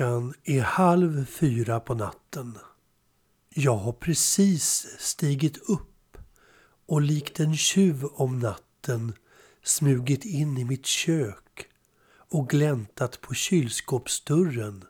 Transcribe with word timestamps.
Klockan 0.00 0.34
är 0.44 0.60
halv 0.60 1.26
fyra 1.26 1.80
på 1.80 1.94
natten. 1.94 2.58
Jag 3.54 3.76
har 3.76 3.92
precis 3.92 4.86
stigit 4.98 5.56
upp 5.68 6.16
och 6.86 7.00
likt 7.00 7.40
en 7.40 7.56
tjuv 7.56 8.04
om 8.04 8.38
natten 8.38 9.12
smugit 9.62 10.24
in 10.24 10.58
i 10.58 10.64
mitt 10.64 10.86
kök 10.86 11.66
och 12.12 12.48
gläntat 12.48 13.20
på 13.20 13.34
kylskåpsdörren 13.34 14.84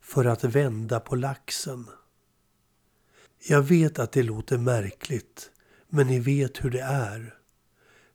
för 0.00 0.24
att 0.24 0.44
vända 0.44 1.00
på 1.00 1.16
laxen. 1.16 1.86
Jag 3.48 3.62
vet 3.62 3.98
att 3.98 4.12
det 4.12 4.22
låter 4.22 4.58
märkligt, 4.58 5.50
men 5.88 6.06
ni 6.06 6.18
vet 6.18 6.64
hur 6.64 6.70
det 6.70 6.82
är. 6.82 7.34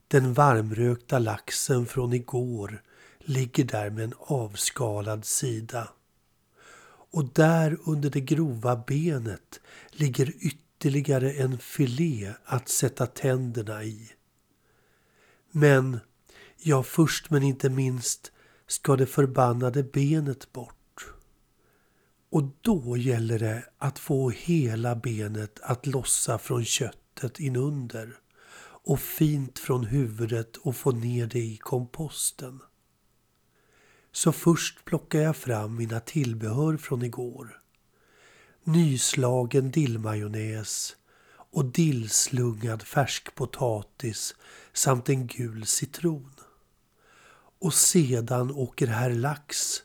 Den 0.07 0.33
varmrökta 0.33 1.19
laxen 1.19 1.85
från 1.85 2.13
igår 2.13 2.83
ligger 3.19 3.63
där 3.63 3.89
med 3.89 4.03
en 4.03 4.13
avskalad 4.19 5.25
sida. 5.25 5.89
Och 7.11 7.33
där 7.33 7.77
under 7.85 8.09
det 8.09 8.21
grova 8.21 8.83
benet 8.87 9.59
ligger 9.91 10.33
ytterligare 10.39 11.31
en 11.31 11.57
filé 11.57 12.33
att 12.45 12.69
sätta 12.69 13.05
tänderna 13.05 13.83
i. 13.83 14.11
Men, 15.51 15.99
ja 16.57 16.83
först 16.83 17.29
men 17.29 17.43
inte 17.43 17.69
minst, 17.69 18.31
ska 18.67 18.95
det 18.95 19.05
förbannade 19.05 19.83
benet 19.83 20.51
bort. 20.51 20.75
Och 22.31 22.43
då 22.61 22.97
gäller 22.97 23.39
det 23.39 23.63
att 23.77 23.99
få 23.99 24.29
hela 24.29 24.95
benet 24.95 25.59
att 25.61 25.85
lossa 25.85 26.37
från 26.37 26.65
köttet 26.65 27.39
inunder 27.39 28.17
och 28.89 28.99
fint 28.99 29.59
från 29.59 29.85
huvudet 29.85 30.57
och 30.57 30.75
få 30.75 30.91
ner 30.91 31.27
det 31.27 31.39
i 31.39 31.57
komposten. 31.57 32.59
Så 34.11 34.31
först 34.31 34.85
plockar 34.85 35.19
jag 35.19 35.35
fram 35.35 35.75
mina 35.75 35.99
tillbehör 35.99 36.77
från 36.77 37.01
igår. 37.01 37.61
Nyslagen 38.63 39.71
dillmajonnäs 39.71 40.95
och 41.51 41.65
dillslungad 41.65 42.83
färskpotatis 42.83 44.35
samt 44.73 45.09
en 45.09 45.27
gul 45.27 45.65
citron. 45.65 46.33
Och 47.59 47.73
sedan 47.73 48.51
åker 48.51 48.87
herr 48.87 49.09
Lax, 49.09 49.81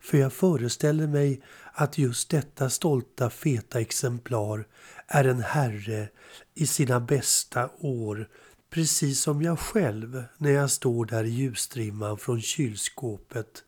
för 0.00 0.18
jag 0.18 0.32
föreställer 0.32 1.06
mig 1.06 1.42
att 1.72 1.98
just 1.98 2.30
detta 2.30 2.70
stolta 2.70 3.30
feta 3.30 3.80
exemplar 3.80 4.66
är 5.06 5.24
en 5.24 5.40
herre 5.40 6.08
i 6.54 6.66
sina 6.66 7.00
bästa 7.00 7.70
år 7.78 8.28
precis 8.74 9.20
som 9.20 9.42
jag 9.42 9.58
själv 9.58 10.24
när 10.38 10.50
jag 10.50 10.70
står 10.70 11.06
där 11.06 11.24
i 11.24 11.28
ljusstrimman 11.28 12.18
från 12.18 12.40
kylskåpet 12.40 13.64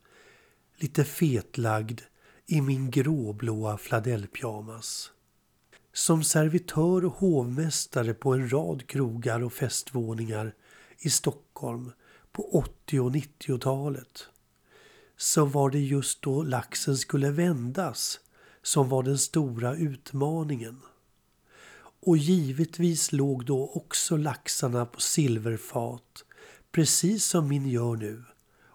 lite 0.76 1.04
fetlagd 1.04 2.00
i 2.46 2.60
min 2.60 2.90
gråblåa 2.90 3.78
fladellpyjamas. 3.78 5.10
Som 5.92 6.24
servitör 6.24 7.04
och 7.04 7.12
hovmästare 7.12 8.14
på 8.14 8.34
en 8.34 8.52
rad 8.52 8.86
krogar 8.86 9.42
och 9.42 9.52
festvåningar 9.52 10.54
i 10.98 11.10
Stockholm 11.10 11.92
på 12.32 12.58
80 12.58 13.00
och 13.00 13.10
90-talet 13.10 14.28
så 15.16 15.44
var 15.44 15.70
det 15.70 15.80
just 15.80 16.22
då 16.22 16.42
laxen 16.42 16.96
skulle 16.96 17.30
vändas 17.30 18.20
som 18.62 18.88
var 18.88 19.02
den 19.02 19.18
stora 19.18 19.76
utmaningen. 19.76 20.80
Och 22.06 22.16
givetvis 22.16 23.12
låg 23.12 23.44
då 23.44 23.70
också 23.74 24.16
laxarna 24.16 24.86
på 24.86 25.00
silverfat, 25.00 26.24
precis 26.72 27.24
som 27.24 27.48
min 27.48 27.68
gör 27.68 27.96
nu, 27.96 28.24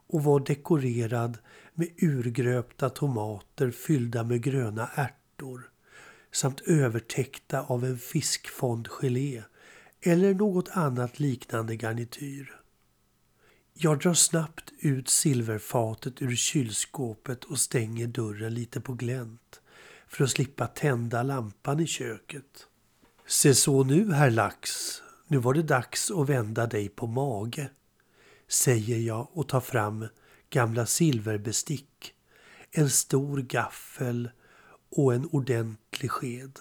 och 0.07 0.23
var 0.23 0.39
dekorerad 0.39 1.37
med 1.73 1.89
urgröpta 1.97 2.89
tomater 2.89 3.71
fyllda 3.71 4.23
med 4.23 4.41
gröna 4.41 4.89
ärtor 4.95 5.69
samt 6.31 6.61
övertäckta 6.61 7.61
av 7.61 7.85
en 7.85 7.97
fiskfondgelé 7.97 9.43
eller 10.01 10.33
något 10.33 10.69
annat 10.69 11.19
liknande 11.19 11.75
garnityr. 11.75 12.55
Jag 13.73 13.99
drar 13.99 14.13
snabbt 14.13 14.71
ut 14.79 15.09
silverfatet 15.09 16.21
ur 16.21 16.35
kylskåpet 16.35 17.43
och 17.43 17.59
stänger 17.59 18.07
dörren 18.07 18.53
lite 18.53 18.81
på 18.81 18.93
glänt 18.93 19.61
för 20.07 20.23
att 20.23 20.31
slippa 20.31 20.67
tända 20.67 21.23
lampan 21.23 21.79
i 21.79 21.87
köket. 21.87 22.67
Se 23.31 23.55
så 23.55 23.83
nu, 23.83 24.13
herr 24.13 24.31
Lax. 24.31 24.71
Nu 25.27 25.37
var 25.37 25.53
det 25.53 25.63
dags 25.63 26.11
att 26.11 26.29
vända 26.29 26.67
dig 26.67 26.89
på 26.89 27.07
mage, 27.07 27.69
säger 28.47 28.97
jag 28.97 29.27
och 29.33 29.49
tar 29.49 29.59
fram 29.59 30.07
gamla 30.49 30.85
silverbestick, 30.85 32.13
en 32.71 32.89
stor 32.89 33.41
gaffel 33.41 34.31
och 34.89 35.13
en 35.13 35.29
ordentlig 35.31 36.11
sked. 36.11 36.59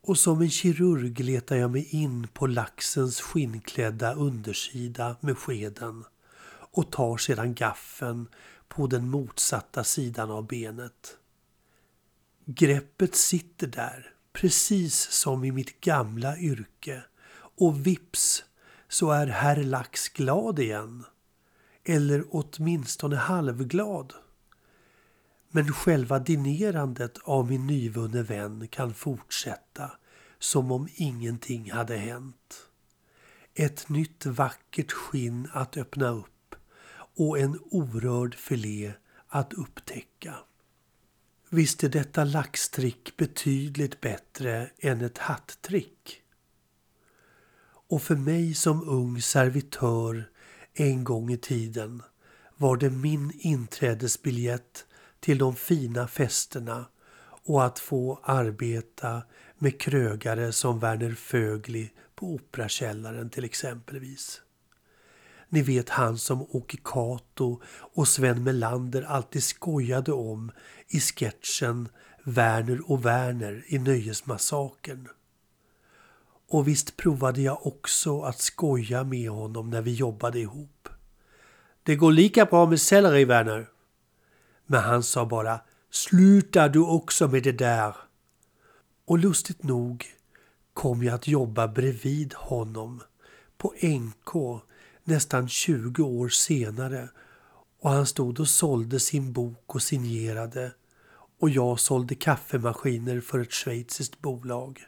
Och 0.00 0.18
som 0.18 0.40
en 0.40 0.50
kirurg 0.50 1.20
letar 1.20 1.56
jag 1.56 1.70
mig 1.70 1.88
in 1.90 2.28
på 2.28 2.46
laxens 2.46 3.20
skinnklädda 3.20 4.14
undersida 4.14 5.16
med 5.20 5.38
skeden 5.38 6.04
och 6.48 6.92
tar 6.92 7.16
sedan 7.16 7.54
gaffeln 7.54 8.28
på 8.68 8.86
den 8.86 9.10
motsatta 9.10 9.84
sidan 9.84 10.30
av 10.30 10.46
benet. 10.46 11.18
Greppet 12.44 13.14
sitter 13.14 13.66
där, 13.66 14.15
precis 14.36 15.10
som 15.10 15.44
i 15.44 15.52
mitt 15.52 15.80
gamla 15.80 16.38
yrke 16.38 17.02
och 17.58 17.86
vips 17.86 18.44
så 18.88 19.10
är 19.10 19.26
herr 19.26 19.56
Lax 19.56 20.08
glad 20.08 20.58
igen 20.58 21.04
eller 21.84 22.24
åtminstone 22.30 23.16
halvglad. 23.16 24.12
Men 25.50 25.72
själva 25.72 26.18
dinerandet 26.18 27.18
av 27.24 27.50
min 27.50 27.66
nyvunne 27.66 28.22
vän 28.22 28.68
kan 28.68 28.94
fortsätta 28.94 29.90
som 30.38 30.72
om 30.72 30.88
ingenting 30.94 31.72
hade 31.72 31.96
hänt. 31.96 32.68
Ett 33.54 33.88
nytt 33.88 34.26
vackert 34.26 34.92
skinn 34.92 35.48
att 35.52 35.76
öppna 35.76 36.08
upp 36.08 36.54
och 37.16 37.38
en 37.38 37.58
orörd 37.70 38.34
filé 38.34 38.92
att 39.28 39.52
upptäcka. 39.52 40.34
Visst 41.56 41.84
är 41.84 41.88
detta 41.88 42.24
laxtrick 42.24 43.16
betydligt 43.16 44.00
bättre 44.00 44.70
än 44.78 45.00
ett 45.00 45.18
hattrick. 45.18 46.22
Och 47.88 48.02
för 48.02 48.16
mig 48.16 48.54
som 48.54 48.88
ung 48.88 49.22
servitör 49.22 50.30
en 50.74 51.04
gång 51.04 51.30
i 51.30 51.36
tiden 51.36 52.02
var 52.56 52.76
det 52.76 52.90
min 52.90 53.32
inträdesbiljett 53.34 54.86
till 55.20 55.38
de 55.38 55.56
fina 55.56 56.08
festerna 56.08 56.86
och 57.44 57.64
att 57.64 57.78
få 57.78 58.20
arbeta 58.22 59.22
med 59.58 59.80
krögare 59.80 60.52
som 60.52 60.78
Verner 60.78 61.14
Fögli 61.14 61.90
på 62.14 62.26
Operakällaren 62.34 63.30
till 63.30 63.44
exempelvis. 63.44 64.42
Ni 65.48 65.62
vet 65.62 65.88
han 65.88 66.18
som 66.18 66.42
Åke 66.42 66.76
Kato 66.84 67.60
och 67.94 68.08
Sven 68.08 68.44
Melander 68.44 69.02
alltid 69.02 69.44
skojade 69.44 70.12
om 70.12 70.52
i 70.88 71.00
sketchen 71.00 71.88
Werner 72.24 72.90
och 72.90 73.06
Werner 73.06 73.64
i 73.66 73.78
Nöjesmassakern. 73.78 75.08
Och 76.48 76.68
visst 76.68 76.96
provade 76.96 77.40
jag 77.40 77.66
också 77.66 78.22
att 78.22 78.38
skoja 78.38 79.04
med 79.04 79.30
honom 79.30 79.70
när 79.70 79.82
vi 79.82 79.94
jobbade 79.94 80.38
ihop. 80.38 80.88
Det 81.82 81.96
går 81.96 82.12
lika 82.12 82.44
bra 82.44 82.66
med 82.66 82.80
selleri, 82.80 83.24
Werner. 83.24 83.68
Men 84.66 84.82
han 84.82 85.02
sa 85.02 85.26
bara 85.26 85.60
Sluta 85.90 86.68
du 86.68 86.80
också 86.80 87.28
med 87.28 87.42
det 87.42 87.52
där. 87.52 87.96
Och 89.04 89.18
lustigt 89.18 89.62
nog 89.62 90.04
kom 90.74 91.02
jag 91.02 91.14
att 91.14 91.28
jobba 91.28 91.68
bredvid 91.68 92.34
honom 92.34 93.02
på 93.58 93.74
NK 93.82 94.62
nästan 95.06 95.48
20 95.48 96.02
år 96.02 96.28
senare 96.28 97.08
och 97.80 97.90
han 97.90 98.06
stod 98.06 98.40
och 98.40 98.48
sålde 98.48 99.00
sin 99.00 99.32
bok 99.32 99.74
och 99.74 99.82
signerade 99.82 100.72
och 101.40 101.50
jag 101.50 101.80
sålde 101.80 102.14
kaffemaskiner 102.14 103.20
för 103.20 103.38
ett 103.38 103.52
schweiziskt 103.52 104.20
bolag. 104.20 104.80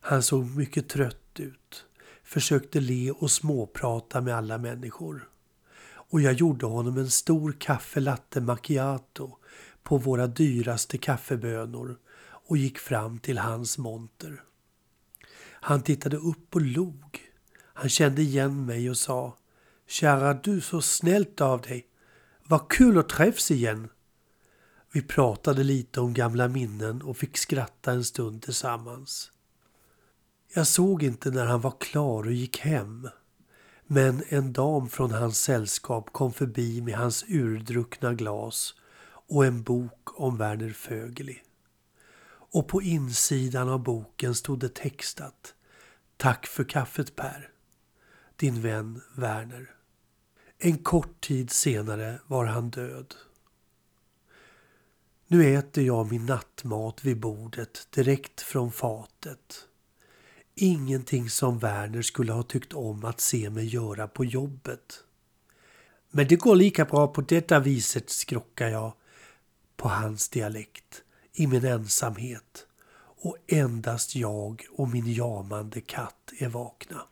Han 0.00 0.22
såg 0.22 0.56
mycket 0.56 0.88
trött 0.88 1.40
ut, 1.40 1.84
försökte 2.24 2.80
le 2.80 3.10
och 3.10 3.30
småprata 3.30 4.20
med 4.20 4.36
alla 4.36 4.58
människor. 4.58 5.28
Och 5.86 6.20
jag 6.20 6.32
gjorde 6.32 6.66
honom 6.66 6.98
en 6.98 7.10
stor 7.10 7.56
kaffelatte 7.58 8.40
macchiato 8.40 9.36
på 9.82 9.98
våra 9.98 10.26
dyraste 10.26 10.98
kaffebönor 10.98 11.96
och 12.22 12.56
gick 12.56 12.78
fram 12.78 13.18
till 13.18 13.38
hans 13.38 13.78
monter. 13.78 14.42
Han 15.60 15.82
tittade 15.82 16.16
upp 16.16 16.54
och 16.54 16.62
log. 16.62 17.13
Han 17.84 17.88
kände 17.88 18.22
igen 18.22 18.66
mig 18.66 18.90
och 18.90 18.96
sa 18.96 19.36
Kära 19.86 20.34
du, 20.34 20.60
så 20.60 20.82
snällt 20.82 21.40
av 21.40 21.60
dig. 21.60 21.86
Vad 22.44 22.68
kul 22.68 22.98
att 22.98 23.08
träffas 23.08 23.50
igen. 23.50 23.88
Vi 24.92 25.02
pratade 25.02 25.64
lite 25.64 26.00
om 26.00 26.14
gamla 26.14 26.48
minnen 26.48 27.02
och 27.02 27.16
fick 27.16 27.38
skratta 27.38 27.92
en 27.92 28.04
stund 28.04 28.42
tillsammans. 28.42 29.30
Jag 30.54 30.66
såg 30.66 31.02
inte 31.02 31.30
när 31.30 31.46
han 31.46 31.60
var 31.60 31.74
klar 31.80 32.26
och 32.26 32.32
gick 32.32 32.58
hem. 32.58 33.08
Men 33.86 34.22
en 34.28 34.52
dam 34.52 34.88
från 34.88 35.10
hans 35.10 35.40
sällskap 35.40 36.12
kom 36.12 36.32
förbi 36.32 36.80
med 36.80 36.94
hans 36.94 37.24
urdruckna 37.28 38.14
glas 38.14 38.74
och 39.28 39.46
en 39.46 39.62
bok 39.62 40.20
om 40.20 40.36
Verner 40.36 40.70
Fögeli. 40.70 41.42
Och 42.28 42.68
på 42.68 42.82
insidan 42.82 43.68
av 43.68 43.82
boken 43.82 44.34
stod 44.34 44.58
det 44.58 44.74
textat 44.74 45.54
Tack 46.16 46.46
för 46.46 46.64
kaffet 46.64 47.16
Per. 47.16 47.53
Din 48.36 48.62
vän 48.62 49.00
Werner. 49.16 49.70
En 50.58 50.78
kort 50.78 51.20
tid 51.20 51.50
senare 51.50 52.20
var 52.26 52.44
han 52.44 52.70
död. 52.70 53.14
Nu 55.26 55.54
äter 55.54 55.84
jag 55.84 56.10
min 56.10 56.26
nattmat 56.26 57.04
vid 57.04 57.20
bordet 57.20 57.88
direkt 57.90 58.40
från 58.40 58.72
fatet. 58.72 59.68
Ingenting 60.54 61.30
som 61.30 61.58
Werner 61.58 62.02
skulle 62.02 62.32
ha 62.32 62.42
tyckt 62.42 62.72
om 62.72 63.04
att 63.04 63.20
se 63.20 63.50
mig 63.50 63.66
göra 63.66 64.08
på 64.08 64.24
jobbet. 64.24 65.04
Men 66.10 66.28
det 66.28 66.36
går 66.36 66.56
lika 66.56 66.84
bra 66.84 67.06
på 67.06 67.20
detta 67.20 67.60
viset, 67.60 68.10
skrockar 68.10 68.68
jag 68.68 68.92
på 69.76 69.88
hans 69.88 70.28
dialekt 70.28 71.02
i 71.32 71.46
min 71.46 71.64
ensamhet 71.64 72.66
och 72.96 73.36
endast 73.46 74.16
jag 74.16 74.66
och 74.70 74.88
min 74.88 75.12
jamande 75.12 75.80
katt 75.80 76.32
är 76.38 76.48
vakna. 76.48 77.06